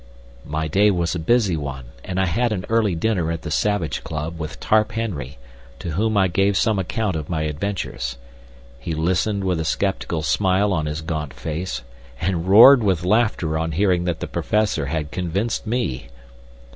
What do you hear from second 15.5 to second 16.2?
me.